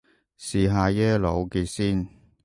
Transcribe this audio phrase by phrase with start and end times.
[0.39, 2.07] 試下耶魯嘅先